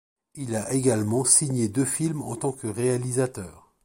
[0.33, 3.71] Il a également signé deux films en tant que réalisateur.